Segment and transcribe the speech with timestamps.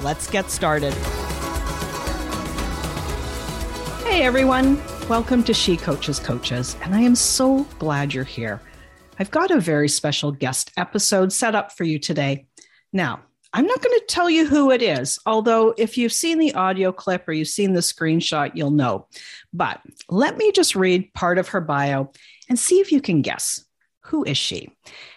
[0.00, 0.94] Let's get started.
[4.04, 8.60] Hey everyone, welcome to She Coaches Coaches, and I am so glad you're here.
[9.18, 12.46] I've got a very special guest episode set up for you today.
[12.92, 16.54] Now, I'm not going to tell you who it is, although if you've seen the
[16.54, 19.08] audio clip or you've seen the screenshot, you'll know.
[19.52, 22.12] But let me just read part of her bio
[22.48, 23.64] and see if you can guess.
[24.02, 24.70] Who is she?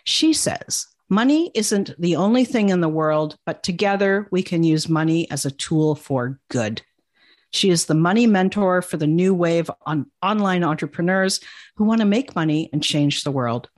[0.05, 4.88] She says, Money isn't the only thing in the world, but together we can use
[4.88, 6.81] money as a tool for good.
[7.52, 11.42] She is the money mentor for the new wave on online entrepreneurs
[11.76, 13.70] who want to make money and change the world.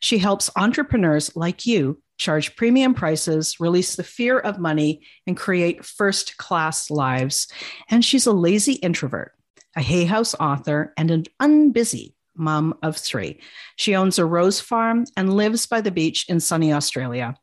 [0.00, 5.86] She helps entrepreneurs like you charge premium prices, release the fear of money, and create
[5.86, 7.48] first class lives.
[7.88, 9.32] And she's a lazy introvert,
[9.74, 13.40] a Hay House author, and an unbusy mom of three.
[13.76, 17.34] She owns a rose farm and lives by the beach in sunny Australia.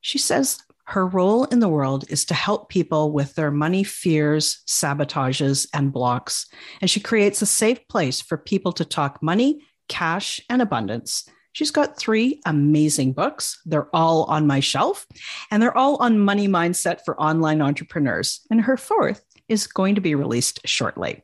[0.00, 4.62] She says her role in the world is to help people with their money fears,
[4.66, 6.46] sabotages, and blocks.
[6.80, 11.28] And she creates a safe place for people to talk money, cash, and abundance.
[11.52, 13.60] She's got three amazing books.
[13.66, 15.06] They're all on my shelf,
[15.50, 18.40] and they're all on money mindset for online entrepreneurs.
[18.50, 21.22] And her fourth is going to be released shortly.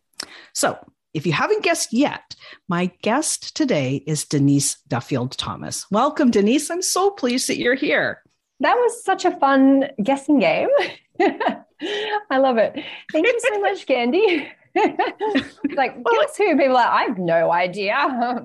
[0.52, 0.76] So,
[1.14, 2.34] if you haven't guessed yet,
[2.68, 5.86] my guest today is Denise Duffield Thomas.
[5.90, 6.70] Welcome, Denise.
[6.70, 8.20] I'm so pleased that you're here.
[8.60, 10.68] That was such a fun guessing game.
[11.20, 12.74] I love it.
[13.12, 14.50] Thank you so much, Candy.
[14.74, 16.56] like, well, guess who?
[16.56, 18.44] People are like, I have no idea.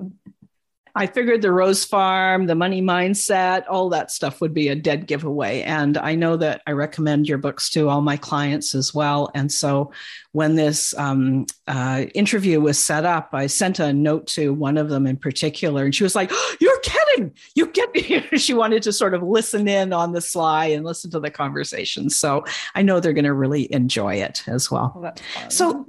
[0.94, 5.06] I figured the Rose Farm, the money mindset, all that stuff would be a dead
[5.06, 5.62] giveaway.
[5.62, 9.30] And I know that I recommend your books to all my clients as well.
[9.34, 9.92] And so
[10.32, 14.88] when this um, uh, interview was set up, I sent a note to one of
[14.88, 17.32] them in particular, and she was like, oh, You're kidding.
[17.54, 17.94] You get
[18.32, 18.38] me.
[18.38, 22.10] she wanted to sort of listen in on the sly and listen to the conversation.
[22.10, 24.92] So I know they're going to really enjoy it as well.
[24.96, 25.14] well
[25.48, 25.86] so,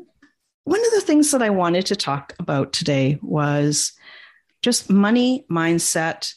[0.63, 3.93] one of the things that I wanted to talk about today was
[4.61, 6.33] just money mindset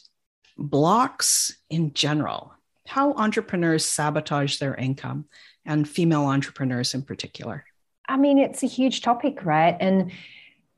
[0.57, 2.53] blocks in general,
[2.87, 5.25] how entrepreneurs sabotage their income
[5.65, 7.65] and female entrepreneurs in particular.
[8.07, 9.75] I mean, it's a huge topic, right?
[9.79, 10.11] And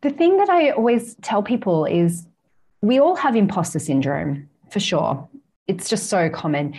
[0.02, 2.26] the thing that I always tell people is
[2.82, 5.28] we all have imposter syndrome for sure.
[5.68, 6.76] It's just so common.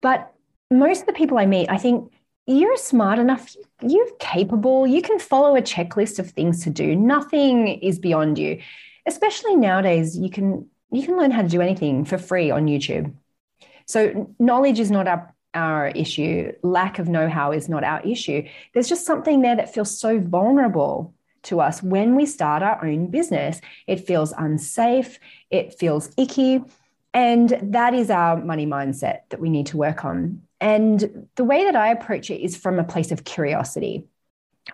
[0.00, 0.32] But
[0.70, 2.10] most of the people I meet, I think
[2.46, 6.96] you're smart enough, you're capable, you can follow a checklist of things to do.
[6.96, 8.60] Nothing is beyond you
[9.06, 13.12] especially nowadays, you can you can learn how to do anything for free on YouTube.
[13.86, 16.52] So knowledge is not our our issue.
[16.62, 18.46] Lack of know-how is not our issue.
[18.74, 23.10] There's just something there that feels so vulnerable to us when we start our own
[23.10, 23.60] business.
[23.86, 25.18] It feels unsafe,
[25.50, 26.62] it feels icky.
[27.14, 30.42] And that is our money mindset that we need to work on.
[30.60, 34.04] And the way that I approach it is from a place of curiosity.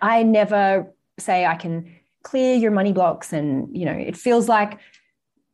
[0.00, 4.78] I never say I can clear your money blocks and you know it feels like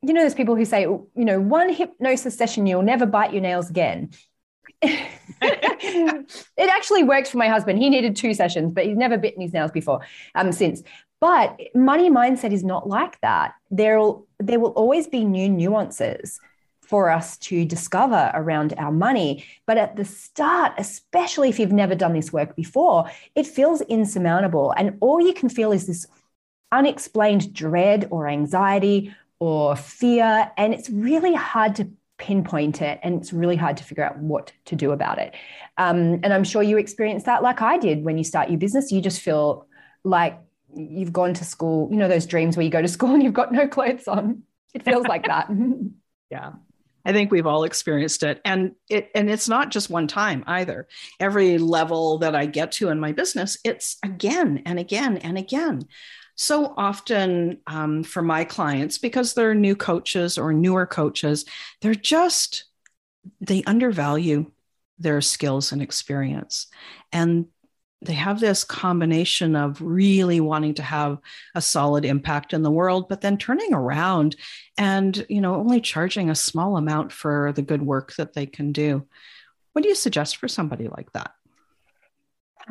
[0.02, 3.42] you know there's people who say you know one hypnosis session you'll never bite your
[3.42, 4.10] nails again
[4.82, 9.52] it actually worked for my husband he needed two sessions but he's never bitten his
[9.52, 10.00] nails before
[10.34, 10.82] um since
[11.20, 16.40] but money mindset is not like that there'll there will always be new nuances
[16.88, 19.44] for us to discover around our money.
[19.66, 24.72] But at the start, especially if you've never done this work before, it feels insurmountable.
[24.74, 26.06] And all you can feel is this
[26.72, 30.50] unexplained dread or anxiety or fear.
[30.56, 34.52] And it's really hard to pinpoint it and it's really hard to figure out what
[34.66, 35.34] to do about it.
[35.78, 38.92] Um, and I'm sure you experienced that like I did when you start your business.
[38.92, 39.66] You just feel
[40.04, 40.38] like
[40.74, 43.32] you've gone to school, you know, those dreams where you go to school and you've
[43.32, 44.42] got no clothes on.
[44.74, 45.48] It feels like that.
[46.30, 46.52] yeah.
[47.04, 48.38] I think we've all experienced it.
[48.44, 50.88] And it and it's not just one time either.
[51.18, 55.88] Every level that I get to in my business, it's again and again and again
[56.40, 61.44] so often um, for my clients because they're new coaches or newer coaches
[61.82, 62.64] they're just
[63.40, 64.50] they undervalue
[64.98, 66.66] their skills and experience.
[67.12, 67.46] And
[68.02, 71.18] they have this combination of really wanting to have
[71.54, 74.36] a solid impact in the world but then turning around
[74.76, 78.72] and you know only charging a small amount for the good work that they can
[78.72, 79.04] do.
[79.72, 81.32] What do you suggest for somebody like that?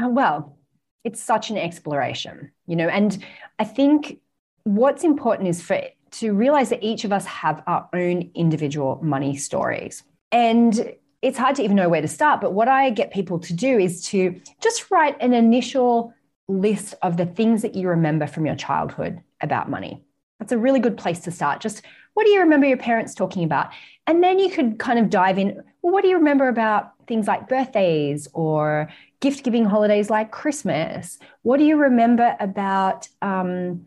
[0.02, 0.57] Uh, well
[1.08, 3.24] it's such an exploration, you know, and
[3.60, 4.20] I think
[4.66, 5.82] what's important is for
[6.12, 10.04] to realize that each of us have our own individual money stories.
[10.34, 13.54] And it's hard to even know where to start, but what I get people to
[13.54, 16.14] do is to just write an initial
[16.50, 20.04] list of the things that you remember from your childhood about money.
[20.40, 21.62] That's a really good place to start.
[21.62, 21.84] Just
[22.16, 23.70] what do you remember your parents talking about?
[24.08, 25.62] And then you could kind of dive in.
[25.82, 28.90] Well, what do you remember about things like birthdays or
[29.20, 31.18] gift giving holidays like Christmas?
[31.42, 33.86] What do you remember about um,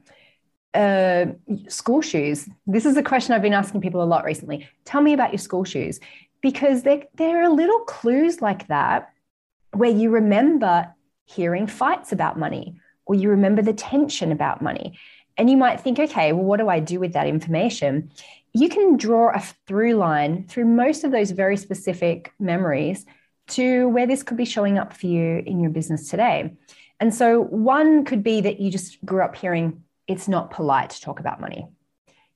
[0.74, 1.26] uh,
[1.68, 2.48] school shoes?
[2.66, 4.68] This is a question I've been asking people a lot recently.
[4.84, 6.00] Tell me about your school shoes
[6.40, 9.12] because there, there are little clues like that
[9.72, 10.92] where you remember
[11.26, 14.98] hearing fights about money or you remember the tension about money.
[15.36, 18.10] And you might think, okay, well, what do I do with that information?
[18.52, 23.06] You can draw a through line through most of those very specific memories
[23.50, 26.54] to where this could be showing up for you in your business today.
[26.98, 31.00] And so, one could be that you just grew up hearing it's not polite to
[31.00, 31.68] talk about money.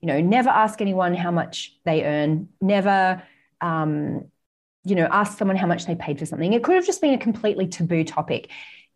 [0.00, 3.22] You know, never ask anyone how much they earn, never,
[3.60, 4.26] um,
[4.84, 6.52] you know, ask someone how much they paid for something.
[6.52, 8.50] It could have just been a completely taboo topic.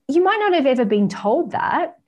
[0.06, 1.98] You might not have ever been told that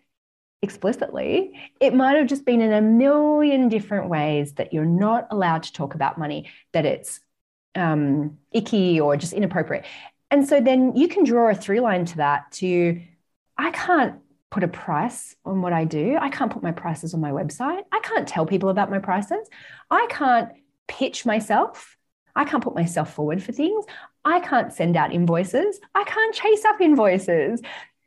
[0.62, 1.58] explicitly.
[1.80, 5.72] It might have just been in a million different ways that you're not allowed to
[5.72, 7.20] talk about money, that it's
[7.74, 9.84] um, icky or just inappropriate.
[10.30, 13.00] And so then you can draw a through line to that to,
[13.58, 14.20] I can't
[14.50, 16.16] put a price on what I do.
[16.20, 17.82] I can't put my prices on my website.
[17.92, 19.48] I can't tell people about my prices.
[19.90, 20.50] I can't
[20.88, 21.96] pitch myself.
[22.34, 23.84] I can't put myself forward for things.
[24.24, 25.80] I can't send out invoices.
[25.94, 27.60] I can't chase up invoices.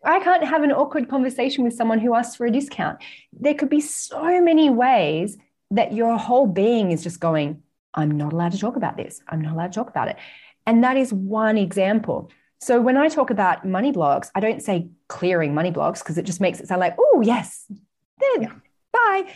[0.05, 2.99] I can't have an awkward conversation with someone who asks for a discount.
[3.31, 5.37] There could be so many ways
[5.71, 9.21] that your whole being is just going, I'm not allowed to talk about this.
[9.27, 10.17] I'm not allowed to talk about it.
[10.65, 12.31] And that is one example.
[12.59, 16.25] So when I talk about money blocks, I don't say clearing money blocks because it
[16.25, 18.53] just makes it sound like, oh, yes, then yeah.
[18.91, 19.33] bye.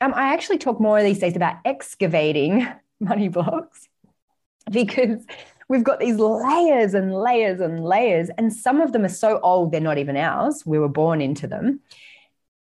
[0.00, 2.68] Um, I actually talk more these days about excavating
[3.00, 3.88] money blocks
[4.70, 5.26] because
[5.68, 8.30] we've got these layers and layers and layers.
[8.38, 10.64] And some of them are so old, they're not even ours.
[10.64, 11.80] We were born into them.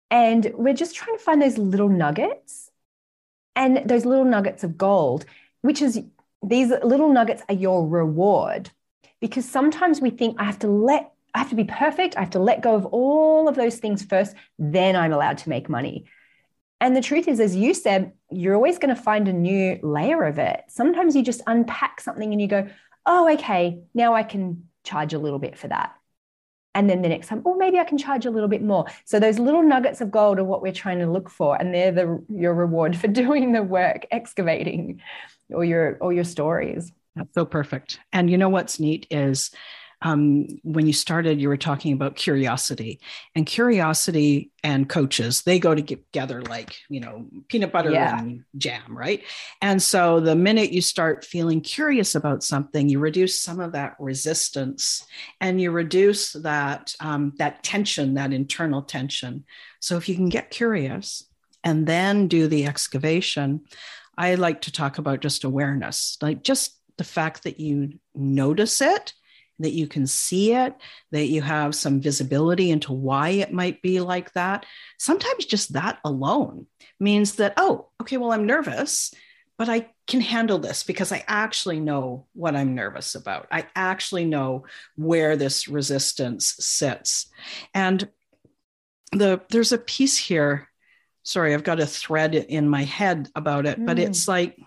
[0.10, 2.67] And we're just trying to find those little nuggets
[3.58, 5.26] and those little nuggets of gold,
[5.62, 6.00] which is
[6.44, 8.70] these little nuggets are your reward.
[9.20, 12.16] Because sometimes we think I have to let, I have to be perfect.
[12.16, 14.36] I have to let go of all of those things first.
[14.60, 16.06] Then I'm allowed to make money.
[16.80, 20.24] And the truth is, as you said, you're always going to find a new layer
[20.24, 20.62] of it.
[20.70, 22.68] Sometimes you just unpack something and you go,
[23.08, 25.96] oh, okay, now I can charge a little bit for that.
[26.78, 28.86] And then the next time, oh, maybe I can charge a little bit more.
[29.04, 31.60] So those little nuggets of gold are what we're trying to look for.
[31.60, 35.02] And they're the your reward for doing the work, excavating
[35.52, 36.92] all your all your stories.
[37.16, 38.00] That's so perfect.
[38.14, 39.50] And you know what's neat is
[40.02, 43.00] um, when you started, you were talking about curiosity,
[43.36, 48.20] and curiosity and coaches they go together like you know peanut butter yeah.
[48.20, 49.24] and jam, right?
[49.62, 53.96] And so the minute you start feeling curious about something, you reduce some of that
[54.00, 55.06] resistance,
[55.42, 59.46] and you reduce that um, that tension, that internal tension.
[59.80, 61.24] So if you can get curious
[61.64, 63.62] and then do the excavation,
[64.16, 69.14] I like to talk about just awareness, like just the fact that you notice it
[69.60, 70.76] that you can see it,
[71.12, 74.66] that you have some visibility into why it might be like that.
[74.98, 76.68] Sometimes just that alone
[77.00, 79.14] means that, oh, okay, well, I'm nervous,
[79.58, 83.48] but I can handle this because I actually know what I'm nervous about.
[83.52, 87.28] I actually know where this resistance sits.
[87.74, 88.08] And
[89.12, 90.70] the there's a piece here.
[91.24, 93.86] Sorry, I've got a thread in my head about it, mm.
[93.86, 94.58] but it's like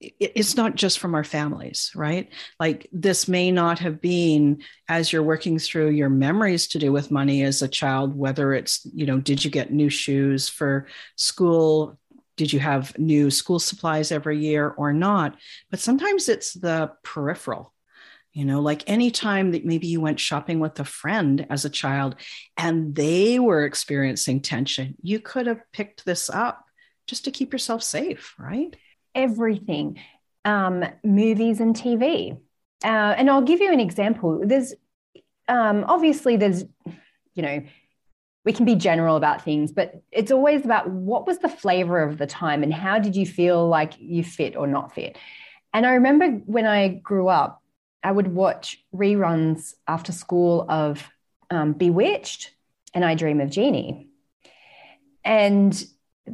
[0.00, 2.28] it's not just from our families, right?
[2.60, 7.10] Like this may not have been as you're working through your memories to do with
[7.10, 10.86] money as a child, whether it's, you know, did you get new shoes for
[11.16, 11.98] school?
[12.36, 15.36] Did you have new school supplies every year or not?
[15.70, 17.74] But sometimes it's the peripheral,
[18.32, 22.14] you know, like anytime that maybe you went shopping with a friend as a child
[22.56, 26.64] and they were experiencing tension, you could have picked this up
[27.08, 28.76] just to keep yourself safe, right?
[29.18, 29.98] Everything
[30.44, 32.38] um, movies and TV.
[32.84, 34.40] Uh, and I'll give you an example.
[34.44, 34.74] There's
[35.48, 36.64] um, obviously, there's,
[37.34, 37.62] you know,
[38.44, 42.18] we can be general about things, but it's always about what was the flavor of
[42.18, 45.18] the time and how did you feel like you fit or not fit.
[45.74, 47.62] And I remember when I grew up,
[48.02, 51.06] I would watch reruns after school of
[51.50, 52.52] um, Bewitched
[52.94, 54.08] and I Dream of Jeannie.
[55.24, 55.84] And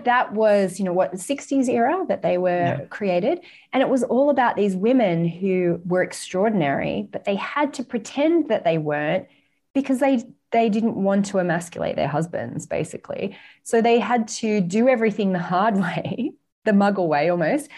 [0.04, 2.84] that was, you know, what the 60s era that they were yeah.
[2.90, 3.40] created.
[3.72, 8.48] And it was all about these women who were extraordinary, but they had to pretend
[8.48, 9.26] that they weren't
[9.74, 13.36] because they they didn't want to emasculate their husbands, basically.
[13.64, 16.32] So they had to do everything the hard way,
[16.64, 17.68] the muggle way almost,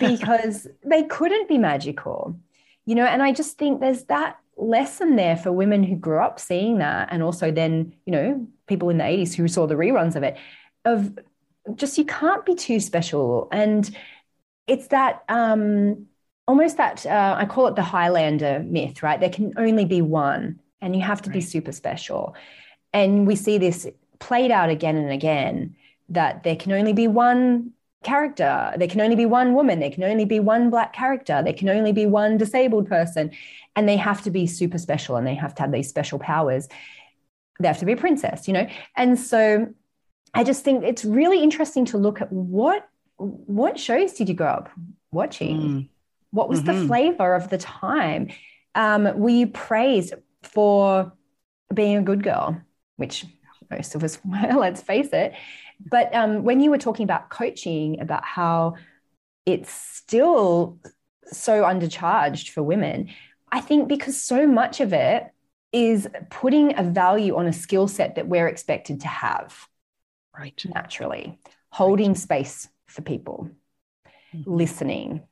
[0.00, 2.36] because they couldn't be magical.
[2.84, 6.38] You know, and I just think there's that lesson there for women who grew up
[6.38, 10.16] seeing that and also then you know people in the 80s who saw the reruns
[10.16, 10.36] of it
[10.84, 11.18] of
[11.74, 13.48] just you can't be too special.
[13.52, 13.88] And
[14.66, 16.06] it's that um,
[16.46, 19.20] almost that uh, I call it the Highlander myth, right?
[19.20, 21.34] There can only be one, and you have to right.
[21.34, 22.34] be super special.
[22.92, 23.86] And we see this
[24.18, 25.76] played out again and again
[26.08, 30.04] that there can only be one character, there can only be one woman, there can
[30.04, 33.30] only be one black character, there can only be one disabled person,
[33.76, 36.68] and they have to be super special and they have to have these special powers.
[37.60, 38.66] They have to be a princess, you know?
[38.96, 39.68] And so
[40.34, 44.48] I just think it's really interesting to look at what what shows did you grow
[44.48, 44.70] up
[45.12, 45.60] watching?
[45.60, 45.88] Mm.
[46.30, 46.80] What was mm-hmm.
[46.80, 48.28] the flavor of the time?
[48.74, 51.12] Um, were you praised for
[51.72, 52.60] being a good girl,
[52.96, 53.24] which
[53.70, 55.34] most of us were, let's face it.
[55.90, 58.74] But um, when you were talking about coaching, about how
[59.46, 60.78] it's still
[61.26, 63.08] so undercharged for women,
[63.50, 65.32] I think because so much of it
[65.72, 69.66] is putting a value on a skill set that we're expected to have
[70.40, 70.64] right.
[70.74, 71.38] Naturally.
[71.70, 72.18] Holding right.
[72.18, 73.50] space for people.
[74.34, 74.54] Mm-hmm.
[74.54, 75.22] listening.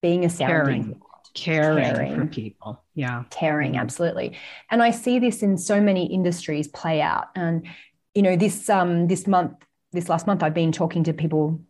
[0.00, 1.00] Being a sounding
[1.34, 2.84] caring, caring, for people.
[2.94, 3.24] Yeah.
[3.30, 3.80] Caring mm-hmm.
[3.80, 4.36] absolutely.
[4.70, 7.28] And i see this in so many industries play out.
[7.34, 7.66] And
[8.14, 9.52] you know this um this month
[9.92, 11.60] this last month i've been talking to people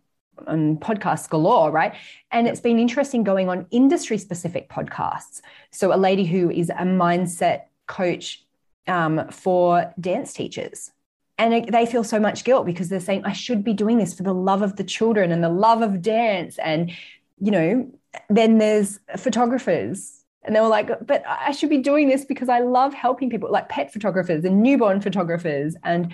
[0.46, 1.94] on podcasts galore, right?
[2.30, 5.40] And it's been interesting going on industry specific podcasts.
[5.72, 8.44] So, a lady who is a mindset coach
[8.86, 10.92] um, for dance teachers
[11.38, 14.24] and they feel so much guilt because they're saying i should be doing this for
[14.24, 16.58] the love of the children and the love of dance.
[16.58, 16.92] And
[17.40, 17.90] you know
[18.28, 22.58] then there's photographers and they were like but i should be doing this because i
[22.58, 25.76] love helping people like pet photographers and newborn photographers.
[25.84, 26.12] And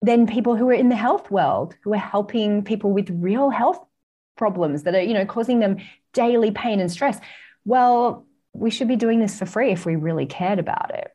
[0.00, 3.84] then people who are in the health world who are helping people with real health
[4.36, 5.78] problems that are you know causing them
[6.12, 7.18] daily pain and stress.
[7.64, 11.10] Well we should be doing this for free if we really cared about it.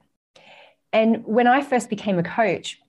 [0.92, 2.80] And when i first became a coach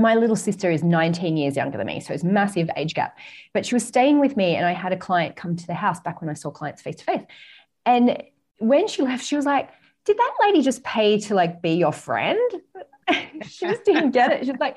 [0.00, 3.16] my little sister is 19 years younger than me, so it's massive age gap.
[3.52, 6.00] But she was staying with me, and I had a client come to the house
[6.00, 7.22] back when I saw clients face to face.
[7.86, 8.22] And
[8.58, 9.70] when she left, she was like,
[10.04, 12.38] "Did that lady just pay to like be your friend?"
[13.48, 14.46] she just didn't get it.
[14.46, 14.76] She's like,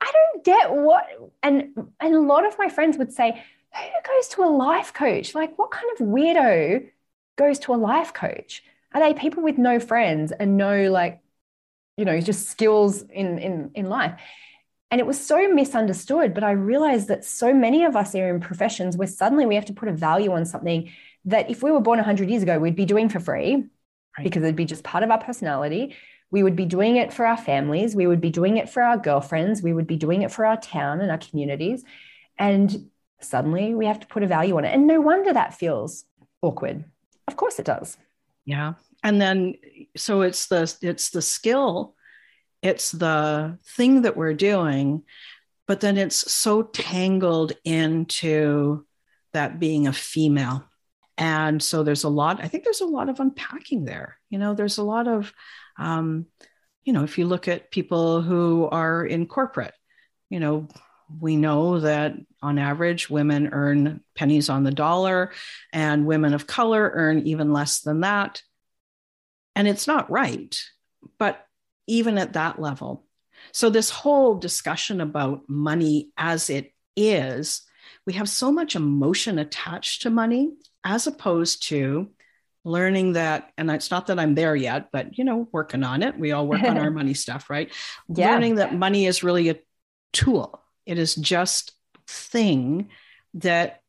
[0.00, 1.06] "I don't get what."
[1.42, 3.42] And and a lot of my friends would say,
[3.74, 5.34] "Who goes to a life coach?
[5.34, 6.88] Like, what kind of weirdo
[7.36, 8.62] goes to a life coach?
[8.92, 11.20] Are they people with no friends and no like?"
[11.96, 14.18] you know just skills in in in life
[14.90, 16.34] and it was so misunderstood.
[16.34, 19.66] But I realized that so many of us are in professions where suddenly we have
[19.66, 20.90] to put a value on something
[21.26, 24.24] that if we were born 100 years ago, we'd be doing for free right.
[24.24, 25.94] because it'd be just part of our personality.
[26.30, 27.94] We would be doing it for our families.
[27.94, 29.62] We would be doing it for our girlfriends.
[29.62, 31.84] We would be doing it for our town and our communities.
[32.38, 34.74] And suddenly we have to put a value on it.
[34.74, 36.04] And no wonder that feels
[36.42, 36.84] awkward.
[37.28, 37.96] Of course it does.
[38.44, 38.74] Yeah.
[39.02, 39.54] And then
[39.96, 41.94] so it's the it's the skill
[42.62, 45.02] it's the thing that we're doing,
[45.66, 48.84] but then it's so tangled into
[49.32, 50.64] that being a female.
[51.16, 54.16] And so there's a lot, I think there's a lot of unpacking there.
[54.30, 55.32] You know, there's a lot of,
[55.78, 56.26] um,
[56.84, 59.74] you know, if you look at people who are in corporate,
[60.30, 60.66] you know,
[61.20, 65.32] we know that on average women earn pennies on the dollar
[65.72, 68.42] and women of color earn even less than that.
[69.56, 70.58] And it's not right.
[71.90, 73.04] Even at that level.
[73.52, 77.62] So, this whole discussion about money as it is
[78.06, 80.52] we have so much emotion attached to money
[80.84, 82.10] as opposed to
[82.64, 86.18] learning that and it's not that i'm there yet but you know working on it.
[86.18, 87.72] We all work on our money stuff right?
[88.08, 88.32] Yeah.
[88.32, 89.58] learning that money is really a
[90.12, 90.62] tool.
[90.84, 91.72] It is just
[92.06, 92.88] thing
[93.34, 93.80] that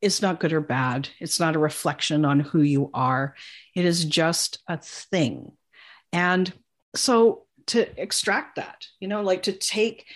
[0.00, 1.08] is not good or bad.
[1.20, 3.34] It's not a reflection on who you are.
[3.74, 5.52] It is just a thing.
[6.12, 6.52] And
[6.94, 10.06] so to extract that you know like to take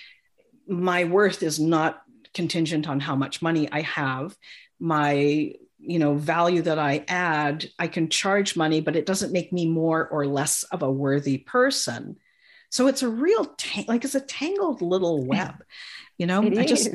[0.67, 2.03] my worth is not
[2.35, 4.37] contingent on how much money i have.
[4.81, 9.53] My you know value that i add i can charge money but it doesn't make
[9.53, 12.17] me more or less of a worthy person.
[12.71, 15.55] So it's a real ta- like it's a tangled little web
[16.19, 16.43] you know?
[16.43, 16.91] It i is.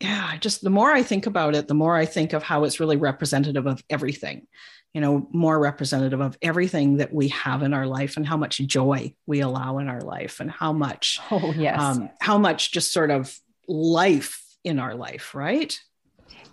[0.00, 2.80] Yeah just the more i think about it the more i think of how it's
[2.80, 4.46] really representative of everything
[4.94, 8.58] you know more representative of everything that we have in our life and how much
[8.58, 11.80] joy we allow in our life and how much oh yes.
[11.80, 13.36] um, how much just sort of
[13.68, 15.78] life in our life right?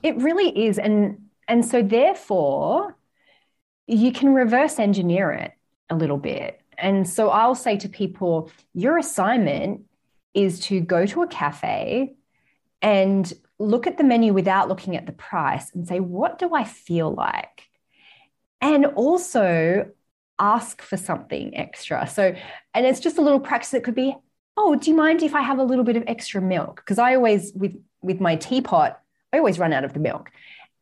[0.04, 0.78] It really is.
[0.78, 2.98] And and so, therefore,
[3.88, 5.54] you can reverse engineer it
[5.90, 6.60] a little bit.
[6.78, 9.82] And so, I'll say to people, your assignment
[10.34, 12.16] is to go to a cafe
[12.82, 16.64] and look at the menu without looking at the price and say, what do I
[16.64, 17.64] feel like?
[18.62, 19.90] And also
[20.40, 22.08] ask for something extra.
[22.08, 22.36] So,
[22.74, 24.16] and it's just a little practice that could be,
[24.56, 26.78] oh, do you mind if I have a little bit of extra milk?
[26.78, 29.00] Because I always, with with my teapot,
[29.34, 30.32] I always run out of the milk.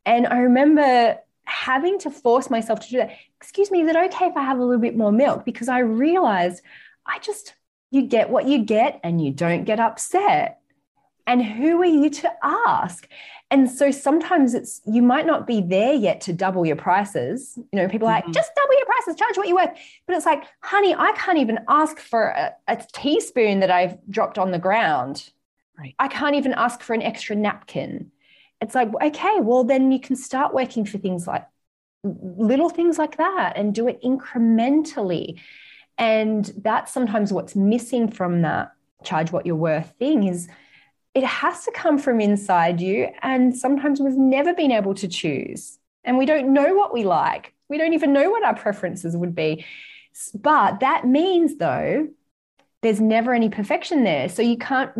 [0.05, 3.11] And I remember having to force myself to do that.
[3.39, 5.45] Excuse me, is it okay if I have a little bit more milk?
[5.45, 6.61] Because I realized
[7.05, 7.55] I just,
[7.91, 10.59] you get what you get and you don't get upset.
[11.27, 13.07] And who are you to ask?
[13.51, 17.57] And so sometimes it's, you might not be there yet to double your prices.
[17.57, 18.27] You know, people are mm-hmm.
[18.27, 19.77] like, just double your prices, charge what you're worth.
[20.07, 24.37] But it's like, honey, I can't even ask for a, a teaspoon that I've dropped
[24.37, 25.29] on the ground.
[25.77, 25.95] Right.
[25.99, 28.11] I can't even ask for an extra napkin
[28.61, 31.45] it's like, okay, well, then you can start working for things like
[32.03, 35.39] little things like that and do it incrementally.
[35.97, 38.71] And that's sometimes what's missing from that
[39.03, 40.47] charge what you're worth thing is
[41.15, 43.09] it has to come from inside you.
[43.21, 45.79] And sometimes we've never been able to choose.
[46.03, 47.53] And we don't know what we like.
[47.69, 49.65] We don't even know what our preferences would be.
[50.35, 52.09] But that means, though,
[52.81, 54.29] there's never any perfection there.
[54.29, 54.91] So you can't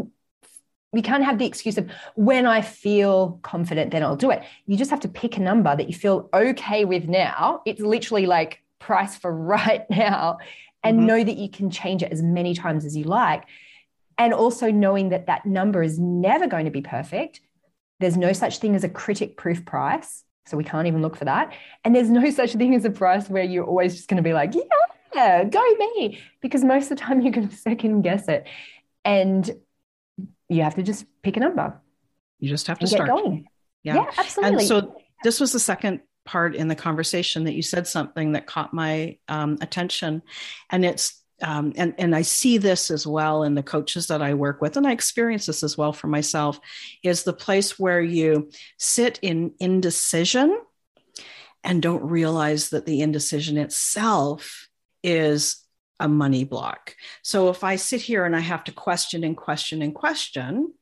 [0.92, 4.42] we can't have the excuse of when I feel confident, then I'll do it.
[4.66, 7.62] You just have to pick a number that you feel okay with now.
[7.66, 10.38] It's literally like price for right now,
[10.84, 11.08] and mm-hmm.
[11.08, 13.44] know that you can change it as many times as you like.
[14.18, 17.42] And also knowing that that number is never going to be perfect.
[18.00, 20.24] There's no such thing as a critic proof price.
[20.46, 21.54] So we can't even look for that.
[21.84, 24.34] And there's no such thing as a price where you're always just going to be
[24.34, 24.54] like,
[25.14, 26.20] yeah, go me.
[26.42, 28.48] Because most of the time you're going to second guess it.
[29.04, 29.50] And
[30.50, 31.80] you have to just pick a number.
[32.40, 33.48] You just have to start going.
[33.84, 33.96] Yeah.
[33.96, 34.60] yeah, absolutely.
[34.60, 38.46] And so this was the second part in the conversation that you said something that
[38.46, 40.24] caught my um, attention,
[40.70, 44.34] and it's um, and and I see this as well in the coaches that I
[44.34, 46.60] work with, and I experience this as well for myself,
[47.04, 50.60] is the place where you sit in indecision
[51.64, 54.70] and don't realize that the indecision itself
[55.04, 55.62] is
[56.00, 56.96] a money block.
[57.22, 60.74] So if I sit here and I have to question and question and question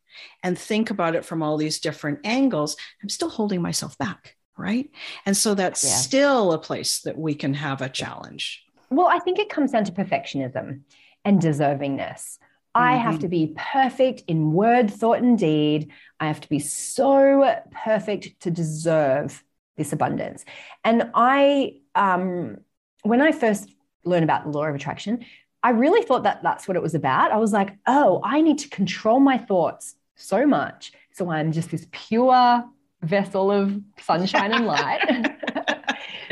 [0.43, 4.35] and think about it from all these different angles, I'm still holding myself back.
[4.55, 4.91] Right.
[5.25, 5.95] And so that's yeah.
[5.95, 8.63] still a place that we can have a challenge.
[8.95, 10.81] Well, I think it comes down to perfectionism
[11.25, 12.37] and deservingness.
[12.75, 13.29] I have to mm-hmm.
[13.29, 15.91] be perfect in word, thought, and deed.
[16.19, 19.43] I have to be so perfect to deserve
[19.77, 20.43] this abundance.
[20.83, 22.57] And I, um,
[23.03, 23.69] when I first
[24.05, 25.25] learned about the law of attraction,
[25.61, 27.31] I really thought that that's what it was about.
[27.31, 30.93] I was like, oh, I need to control my thoughts so much.
[31.13, 32.63] So I'm just this pure
[33.01, 35.32] vessel of sunshine and light.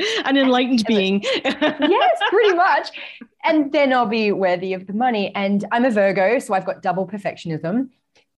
[0.26, 1.22] An enlightened being.
[1.44, 2.90] yes, pretty much.
[3.44, 5.34] And then I'll be worthy of the money.
[5.36, 7.90] And I'm a Virgo, so I've got double perfectionism.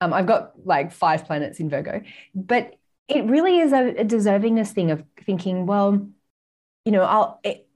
[0.00, 2.02] Um, I've got like five planets in Virgo.
[2.34, 2.74] But
[3.08, 6.08] it really is a, a deservingness thing of thinking, well,
[6.84, 7.40] you know, I'll.
[7.44, 7.66] It,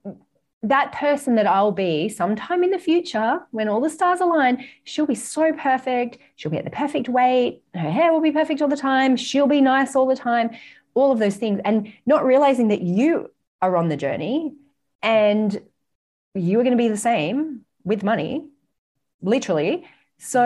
[0.63, 5.05] that person that I'll be sometime in the future, when all the stars align, she'll
[5.05, 6.17] be so perfect.
[6.35, 7.61] She'll be at the perfect weight.
[7.73, 9.15] Her hair will be perfect all the time.
[9.15, 10.49] She'll be nice all the time.
[10.95, 11.61] All of those things.
[11.63, 13.29] And not realizing that you
[13.61, 14.53] are on the journey
[15.01, 15.61] and
[16.33, 18.47] you are going to be the same with money,
[19.21, 19.85] literally.
[20.17, 20.41] So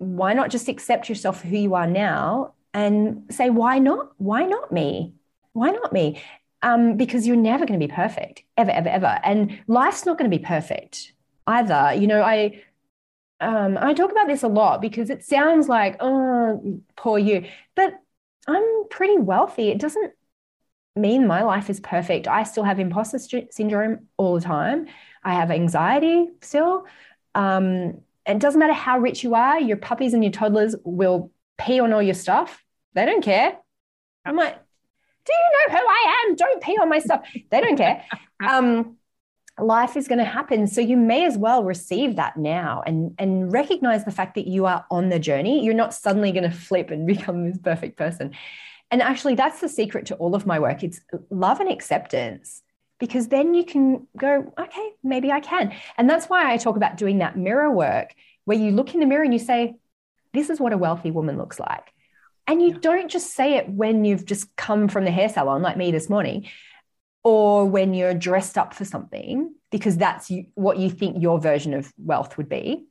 [0.00, 0.16] mm-hmm.
[0.16, 4.12] why not just accept yourself for who you are now and say, why not?
[4.18, 5.14] Why not me?
[5.52, 6.22] Why not me?
[6.62, 9.18] um, because you're never going to be perfect, ever, ever, ever.
[9.24, 11.12] And life's not going to be perfect
[11.46, 11.92] either.
[11.94, 12.62] You know, I
[13.40, 17.44] um, I talk about this a lot because it sounds like, oh, poor you.
[17.74, 17.94] But
[18.46, 19.70] I'm pretty wealthy.
[19.70, 20.12] It doesn't
[20.96, 22.28] mean my life is perfect.
[22.28, 23.18] I still have imposter
[23.50, 24.86] syndrome all the time.
[25.24, 26.86] I have anxiety still.
[27.34, 31.80] Um, it doesn't matter how rich you are, your puppies and your toddlers will pee
[31.80, 32.62] on all your stuff.
[32.94, 33.56] They don't care.
[34.24, 34.54] I'm like,
[35.24, 36.36] do you know who I am?
[36.36, 37.28] Don't pee on my stuff.
[37.50, 38.04] They don't care.
[38.44, 38.96] Um,
[39.56, 40.66] life is going to happen.
[40.66, 44.66] So you may as well receive that now and, and recognize the fact that you
[44.66, 45.64] are on the journey.
[45.64, 48.32] You're not suddenly going to flip and become this perfect person.
[48.92, 50.84] And actually, that's the secret to all of my work.
[50.84, 51.00] It's
[51.30, 52.62] love and acceptance
[53.00, 55.74] because then you can go, okay, maybe I can.
[55.96, 59.06] And that's why I talk about doing that mirror work where you look in the
[59.06, 59.74] mirror and you say,
[60.34, 61.92] this is what a wealthy woman looks like.
[62.46, 65.76] And you don't just say it when you've just come from the hair salon, like
[65.76, 66.48] me this morning,
[67.24, 71.90] or when you're dressed up for something, because that's what you think your version of
[71.96, 72.84] wealth would be.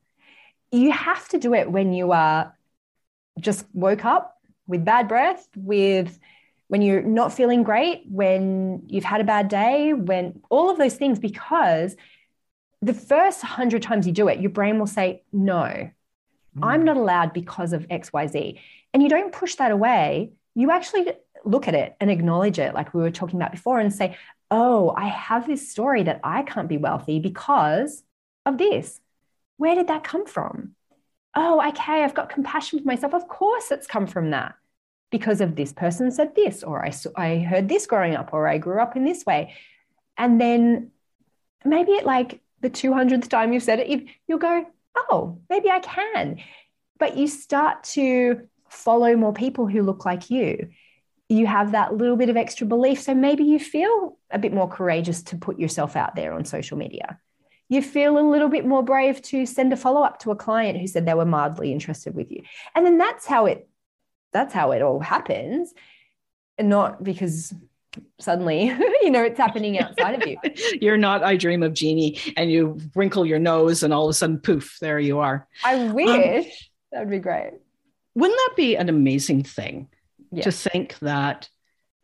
[0.71, 2.57] You have to do it when you are
[3.39, 4.37] just woke up
[4.71, 6.17] with bad breath, with
[6.69, 10.95] when you're not feeling great, when you've had a bad day, when all of those
[10.95, 11.97] things, because
[12.81, 15.91] the first hundred times you do it, your brain will say, No, mm.
[16.63, 18.57] I'm not allowed because of XYZ
[18.93, 21.11] and you don't push that away, you actually
[21.43, 24.15] look at it and acknowledge it, like we were talking about before, and say,
[24.49, 28.01] Oh, I have this story that I can't be wealthy because
[28.45, 29.01] of this.
[29.57, 30.75] Where did that come from?
[31.35, 33.13] Oh, okay, I've got compassion for myself.
[33.13, 34.55] Of course, it's come from that
[35.11, 38.57] because of this person said this, or I, I heard this growing up, or I
[38.57, 39.53] grew up in this way.
[40.17, 40.91] And then
[41.65, 46.41] maybe at like the 200th time you've said it, you'll go, oh, maybe I can.
[46.97, 50.69] But you start to follow more people who look like you.
[51.27, 53.01] You have that little bit of extra belief.
[53.01, 56.77] So maybe you feel a bit more courageous to put yourself out there on social
[56.77, 57.19] media.
[57.67, 60.79] You feel a little bit more brave to send a follow up to a client
[60.79, 62.43] who said they were mildly interested with you.
[62.75, 63.67] And then that's how it
[64.31, 65.73] that's how it all happens.
[66.57, 67.53] And not because
[68.19, 68.65] suddenly
[69.01, 70.37] you know it's happening outside of you
[70.81, 74.13] you're not i dream of jeannie and you wrinkle your nose and all of a
[74.13, 76.51] sudden poof there you are i um, wish um,
[76.93, 77.51] that would be great
[78.15, 79.89] wouldn't that be an amazing thing
[80.39, 81.49] to think that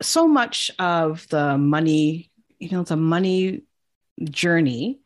[0.02, 3.62] so much of the money, you know, the money
[4.24, 5.00] journey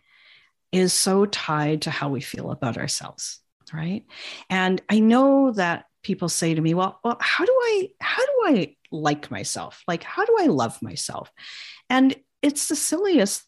[0.71, 3.41] is so tied to how we feel about ourselves,
[3.73, 4.05] right?
[4.51, 8.43] And I know that people say to me, well, well, how do I how do
[8.47, 9.83] I like myself?
[9.87, 11.31] Like how do I love myself?
[11.89, 13.45] And it's the silliest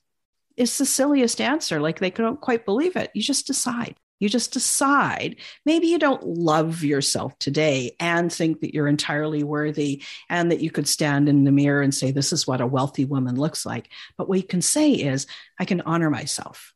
[0.56, 1.80] it's the silliest answer.
[1.80, 3.10] Like they don't quite believe it.
[3.14, 3.96] You just decide.
[4.20, 5.36] You just decide.
[5.66, 10.70] Maybe you don't love yourself today and think that you're entirely worthy and that you
[10.70, 13.90] could stand in the mirror and say, This is what a wealthy woman looks like.
[14.16, 15.26] But what you can say is,
[15.58, 16.72] I can honor myself.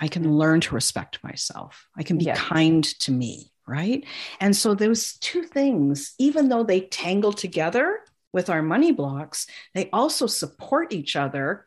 [0.00, 1.88] I can learn to respect myself.
[1.96, 2.34] I can be yeah.
[2.34, 3.52] kind to me.
[3.66, 4.04] Right.
[4.40, 8.00] And so those two things, even though they tangle together
[8.32, 11.66] with our money blocks, they also support each other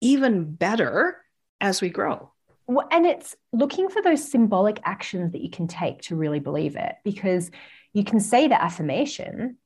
[0.00, 1.22] even better
[1.60, 2.30] as we grow.
[2.90, 6.94] And it's looking for those symbolic actions that you can take to really believe it
[7.04, 7.50] because
[7.92, 9.58] you can say the affirmation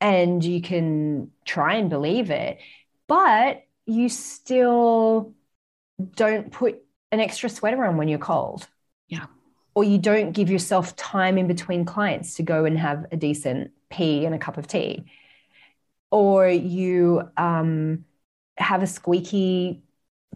[0.00, 2.58] and you can try and believe it
[3.08, 5.34] but you still
[6.14, 8.68] don't put an extra sweater on when you're cold.
[9.08, 9.26] Yeah
[9.74, 13.70] or you don't give yourself time in between clients to go and have a decent
[13.88, 15.04] pee and a cup of tea.
[16.10, 18.04] Or you um,
[18.56, 19.82] have a squeaky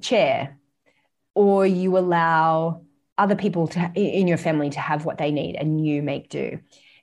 [0.00, 0.58] chair
[1.34, 2.82] or you allow
[3.18, 6.58] other people to in your family to have what they need and you make do.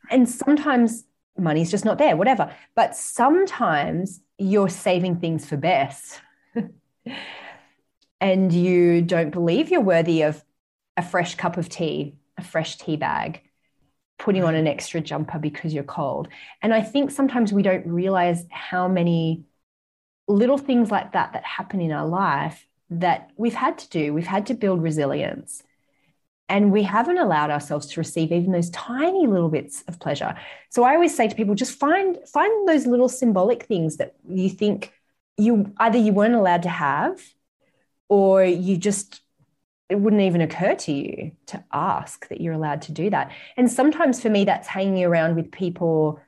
[0.09, 1.03] And sometimes
[1.37, 2.53] money's just not there whatever.
[2.75, 6.21] But sometimes you're saving things for best.
[8.21, 10.45] And you don't believe you're worthy of
[10.95, 13.41] a fresh cup of tea a fresh tea bag
[14.19, 14.61] putting on mm-hmm.
[14.61, 16.27] an extra jumper because you're cold
[16.61, 19.43] and i think sometimes we don't realize how many
[20.27, 24.13] little things like that that happen in our life that we've had to do.
[24.13, 25.63] We've had to build resilience.
[26.49, 30.35] And we haven't allowed ourselves to receive even those tiny little bits of pleasure.
[30.69, 34.49] So I always say to people, just find find those little symbolic things that you
[34.49, 34.91] think
[35.37, 37.21] you either you weren't allowed to have,
[38.09, 39.21] or you just
[39.91, 43.29] it wouldn't even occur to you to ask that you're allowed to do that.
[43.57, 46.19] And sometimes for me, that's hanging around with people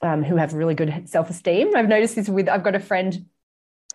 [0.00, 1.74] um, who have really good self esteem.
[1.74, 3.26] I've noticed this with I've got a friend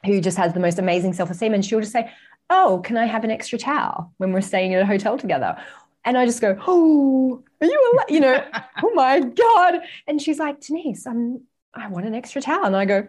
[0.05, 1.53] who just has the most amazing self esteem.
[1.53, 2.11] And she'll just say,
[2.49, 5.57] Oh, can I have an extra towel when we're staying in a hotel together?
[6.03, 8.13] And I just go, Oh, are you, al-?
[8.13, 8.45] you know,
[8.83, 9.79] oh my God.
[10.07, 11.41] And she's like, Denise, I'm,
[11.73, 12.65] I want an extra towel.
[12.65, 13.07] And I go,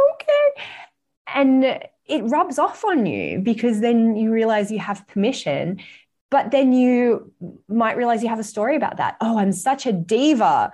[0.00, 0.62] Okay.
[1.34, 5.80] And it rubs off on you because then you realize you have permission.
[6.30, 7.32] But then you
[7.68, 9.16] might realize you have a story about that.
[9.20, 10.72] Oh, I'm such a diva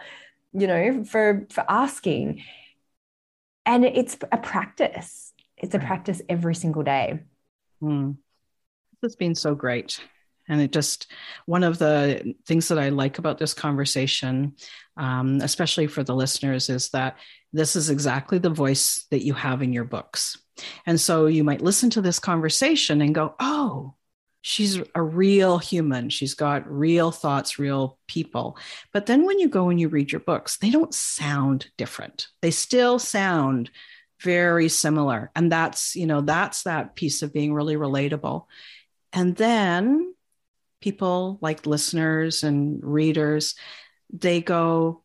[0.57, 2.43] you know, for for asking.
[3.65, 5.33] And it's a practice.
[5.57, 7.21] It's a practice every single day.
[7.83, 8.17] Mm.
[9.03, 10.01] This has been so great.
[10.49, 11.11] And it just,
[11.47, 14.55] one of the things that I like about this conversation,
[14.97, 17.19] um, especially for the listeners, is that
[17.53, 20.39] this is exactly the voice that you have in your books.
[20.87, 23.95] And so you might listen to this conversation and go, oh,
[24.43, 26.09] she's a real human.
[26.09, 28.57] She's got real thoughts, real people.
[28.93, 32.29] But then when you go and you read your books, they don't sound different.
[32.43, 33.71] They still sound
[34.23, 35.31] very similar.
[35.35, 38.47] And that's, you know, that's that piece of being really relatable.
[39.13, 40.15] And then
[40.81, 43.57] people like listeners and readers,
[44.13, 45.03] they go,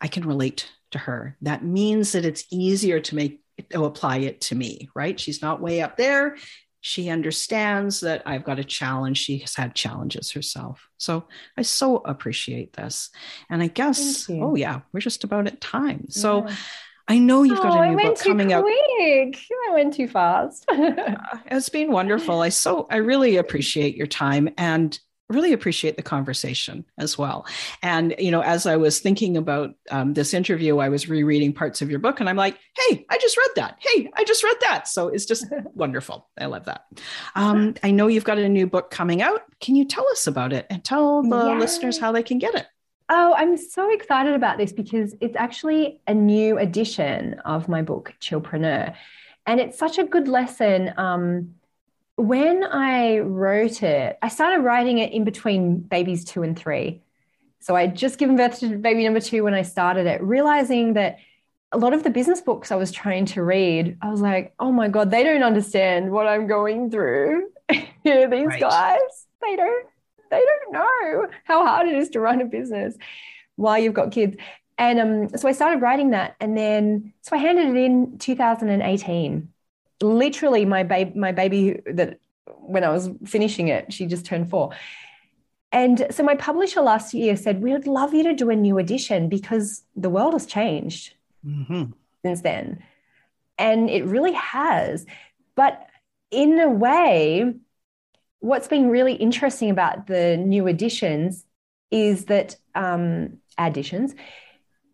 [0.00, 1.36] I can relate to her.
[1.42, 5.18] That means that it's easier to make to apply it to me, right?
[5.18, 6.36] She's not way up there
[6.80, 9.18] she understands that I've got a challenge.
[9.18, 10.88] She has had challenges herself.
[10.96, 13.10] So I so appreciate this.
[13.50, 16.06] And I guess, oh, yeah, we're just about at time.
[16.08, 16.56] So yeah.
[17.08, 18.64] I know you've got oh, a new book coming out.
[18.66, 19.32] I
[19.72, 20.66] went too fast.
[20.70, 22.40] it's been wonderful.
[22.40, 24.48] I so, I really appreciate your time.
[24.56, 27.46] And really appreciate the conversation as well.
[27.82, 31.82] And, you know, as I was thinking about um, this interview, I was rereading parts
[31.82, 33.78] of your book and I'm like, hey, I just read that.
[33.80, 34.88] Hey, I just read that.
[34.88, 36.28] So it's just wonderful.
[36.38, 36.86] I love that.
[37.34, 39.42] Um, I know you've got a new book coming out.
[39.60, 42.66] Can you tell us about it and tell the listeners how they can get it?
[43.10, 48.14] Oh, I'm so excited about this because it's actually a new edition of my book,
[48.20, 48.94] Chillpreneur.
[49.46, 50.92] And it's such a good lesson.
[50.98, 51.54] Um,
[52.18, 57.00] when I wrote it, I started writing it in between babies two and three.
[57.60, 61.18] So I'd just given birth to baby number two when I started it, realizing that
[61.70, 64.72] a lot of the business books I was trying to read, I was like, oh
[64.72, 67.50] my God, they don't understand what I'm going through.
[67.68, 68.60] These right.
[68.60, 69.86] guys, they don't,
[70.30, 72.96] they don't know how hard it is to run a business
[73.54, 74.36] while you've got kids.
[74.76, 76.34] And um, so I started writing that.
[76.40, 79.52] And then, so I handed it in 2018
[80.00, 82.18] literally my baby my baby that
[82.60, 84.70] when I was finishing it, she just turned four.
[85.70, 88.78] And so my publisher last year said, We would love you to do a new
[88.78, 91.90] edition because the world has changed mm-hmm.
[92.24, 92.82] since then.
[93.58, 95.04] And it really has.
[95.54, 95.86] But
[96.30, 97.54] in a way,
[98.40, 101.44] what's been really interesting about the new editions
[101.90, 104.14] is that um, additions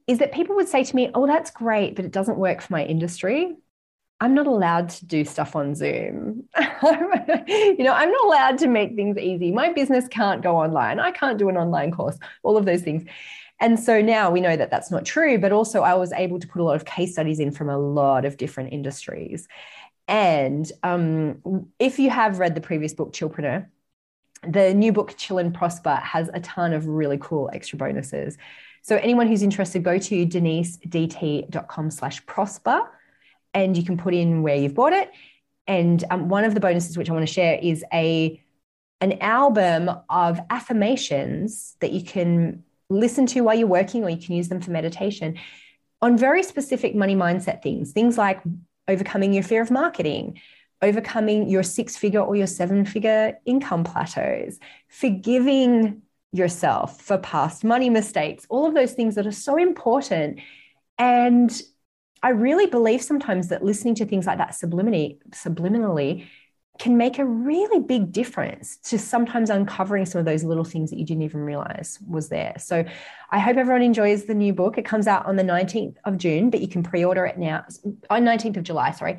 [0.07, 2.73] is that people would say to me, Oh, that's great, but it doesn't work for
[2.73, 3.57] my industry.
[4.21, 6.45] I'm not allowed to do stuff on Zoom.
[6.59, 9.51] you know, I'm not allowed to make things easy.
[9.51, 11.01] My business can't go online.
[11.01, 13.05] I can't do an online course, all of those things.
[13.61, 16.47] And so now we know that that's not true, but also I was able to
[16.47, 19.49] put a lot of case studies in from a lot of different industries.
[20.07, 23.67] And um, if you have read the previous book, Chillpreneur,
[24.47, 28.37] the new book, Chill and Prosper, has a ton of really cool extra bonuses.
[28.83, 32.83] So anyone who's interested, go to denisedt.com slash prosper
[33.55, 35.11] and you can put in where you've bought it.
[35.67, 38.41] And um, one of the bonuses which I want to share is a
[39.01, 44.35] an album of affirmations that you can listen to while you're working, or you can
[44.35, 45.37] use them for meditation
[46.01, 47.93] on very specific money mindset things.
[47.93, 48.41] Things like
[48.89, 50.41] overcoming your fear of marketing,
[50.83, 57.89] overcoming your six figure or your seven figure income plateaus, forgiving yourself for past money
[57.91, 60.41] mistakes, all of those things that are so important.
[60.99, 61.63] And
[62.25, 66.27] I really believe sometimes that listening to things like that subliminally, subliminally
[66.79, 70.99] can make a really big difference to sometimes uncovering some of those little things that
[70.99, 72.55] you didn't even realize was there.
[72.59, 72.83] So
[73.31, 74.79] I hope everyone enjoys the new book.
[74.79, 77.67] It comes out on the 19th of June, but you can pre-order it now
[78.09, 79.19] on 19th of July, sorry.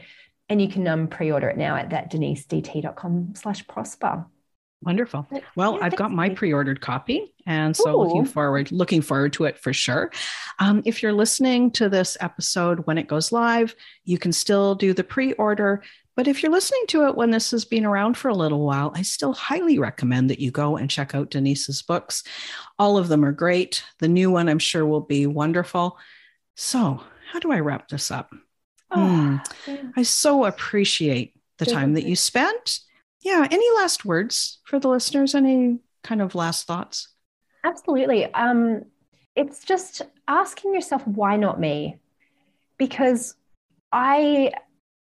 [0.49, 4.25] And you can um, pre-order it now at that denisedt.com slash prosper.
[4.85, 5.27] Wonderful.
[5.55, 8.03] Well, yeah, I've got my pre-ordered copy, and so Ooh.
[8.03, 10.11] looking forward, looking forward to it for sure.
[10.59, 14.93] Um, if you're listening to this episode when it goes live, you can still do
[14.93, 15.81] the pre-order.
[16.15, 18.91] But if you're listening to it when this has been around for a little while,
[18.95, 22.23] I still highly recommend that you go and check out Denise's books.
[22.77, 23.83] All of them are great.
[23.99, 25.97] The new one, I'm sure, will be wonderful.
[26.55, 28.33] So, how do I wrap this up?
[28.91, 29.89] Oh, mm, yeah.
[29.97, 32.81] I so appreciate the time that you spent
[33.25, 35.35] yeah any last words for the listeners?
[35.35, 37.09] Any kind of last thoughts?
[37.65, 38.31] Absolutely.
[38.33, 38.83] Um
[39.35, 41.97] it's just asking yourself why not me?
[42.77, 43.35] Because
[43.91, 44.51] i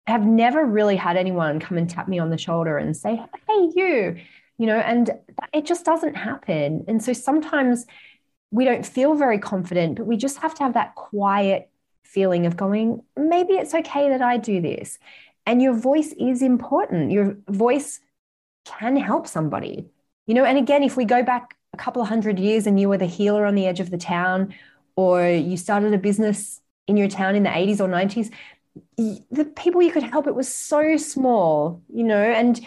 [0.06, 3.16] have never really had anyone come and tap me on the shoulder and say
[3.48, 4.16] hey you
[4.58, 5.10] you know and
[5.52, 6.84] it just doesn't happen.
[6.88, 7.86] And so sometimes
[8.50, 11.68] we don't feel very confident but we just have to have that quiet
[12.04, 14.98] feeling of going maybe it's okay that i do this.
[15.48, 17.12] And your voice is important.
[17.12, 18.00] Your voice
[18.66, 19.88] can help somebody.
[20.26, 22.88] You know, and again, if we go back a couple of hundred years and you
[22.88, 24.54] were the healer on the edge of the town,
[24.96, 28.30] or you started a business in your town in the 80s or 90s,
[29.30, 32.60] the people you could help, it was so small, you know, and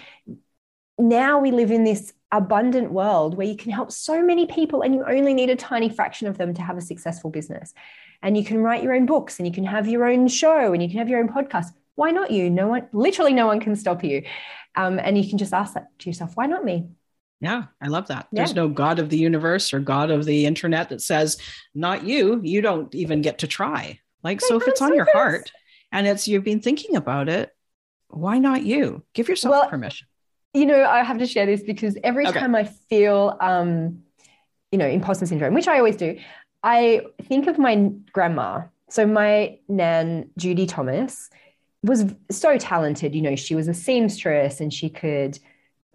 [0.97, 4.93] now we live in this abundant world where you can help so many people and
[4.93, 7.73] you only need a tiny fraction of them to have a successful business.
[8.21, 10.83] And you can write your own books and you can have your own show and
[10.83, 11.67] you can have your own podcast.
[11.95, 12.49] Why not you?
[12.49, 14.23] No one, literally, no one can stop you.
[14.75, 16.89] Um, and you can just ask that to yourself why not me?
[17.41, 18.27] Yeah, I love that.
[18.31, 18.39] Yeah.
[18.39, 21.37] There's no God of the universe or God of the internet that says,
[21.73, 22.41] not you.
[22.43, 23.99] You don't even get to try.
[24.23, 25.51] Like, so if it's on your heart
[25.91, 27.55] and it's you've been thinking about it,
[28.09, 29.03] why not you?
[29.13, 30.07] Give yourself well, permission.
[30.53, 32.39] You know, I have to share this because every okay.
[32.39, 34.01] time I feel, um,
[34.71, 36.17] you know, imposter syndrome, which I always do,
[36.63, 38.63] I think of my grandma.
[38.89, 41.29] So my nan, Judy Thomas,
[41.83, 43.15] was so talented.
[43.15, 45.39] You know, she was a seamstress and she could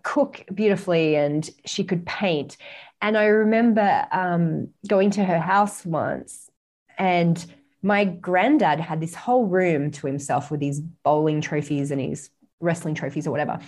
[0.02, 2.56] cook beautifully and she could paint.
[3.02, 6.50] And I remember um, going to her house once,
[6.96, 7.44] and
[7.82, 12.94] my granddad had this whole room to himself with his bowling trophies and his wrestling
[12.94, 13.58] trophies or whatever.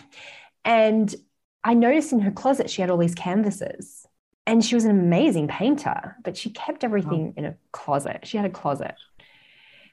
[0.64, 1.14] And
[1.62, 4.06] I noticed in her closet she had all these canvases.
[4.46, 8.20] And she was an amazing painter, but she kept everything in a closet.
[8.22, 8.94] She had a closet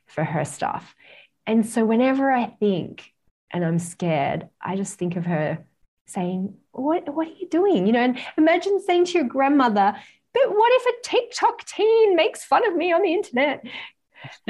[0.06, 0.96] for her stuff.
[1.46, 3.12] And so whenever I think
[3.52, 5.66] and I'm scared, I just think of her
[6.08, 7.86] saying, What, what are you doing?
[7.86, 9.96] You know, and imagine saying to your grandmother,
[10.34, 13.64] But what if a TikTok teen makes fun of me on the internet?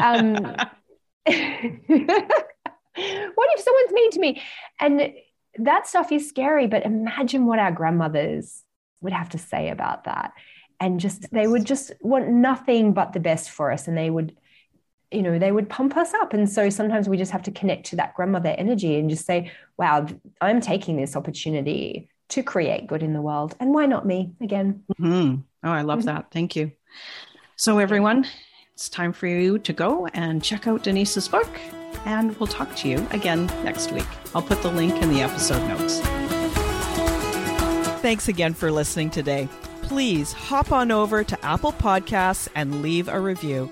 [0.01, 0.69] Um, what
[1.25, 4.41] if someone's mean to me?
[4.79, 5.13] And
[5.59, 8.63] that stuff is scary, but imagine what our grandmothers
[9.01, 10.33] would have to say about that.
[10.79, 13.87] And just, they would just want nothing but the best for us.
[13.87, 14.35] And they would
[15.13, 16.33] you know they would pump us up.
[16.33, 19.51] And so sometimes we just have to connect to that grandmother energy and just say
[19.77, 20.05] wow
[20.41, 23.55] i'm taking this opportunity to create good in the world.
[23.59, 24.83] And why not me again?
[24.99, 25.41] Mm-hmm.
[25.63, 26.07] oh i love mm-hmm.
[26.07, 26.31] that.
[26.31, 26.71] Thank you.
[27.55, 28.25] So everyone
[28.73, 31.47] it's time for you to go and check out denise's book.
[32.05, 34.07] And we'll talk to you again next week.
[34.33, 36.01] I'll put the link in the episode notes.
[38.01, 39.47] Thanks again for listening today.
[39.83, 43.71] Please hop on over to apple podcasts and leave a review